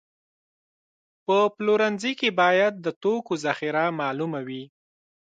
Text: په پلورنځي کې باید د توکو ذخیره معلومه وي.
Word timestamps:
په 1.25 1.37
پلورنځي 1.55 2.13
کې 2.19 2.29
باید 2.41 2.73
د 2.85 2.87
توکو 3.01 3.33
ذخیره 3.45 3.83
معلومه 3.99 4.39
وي. 4.47 4.63